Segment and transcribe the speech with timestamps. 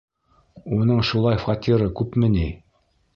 [0.77, 2.47] Уның шулай фатиры күпме ни?